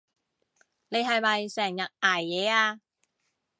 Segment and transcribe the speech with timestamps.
[0.89, 2.81] 你係咪成日捱夜啊？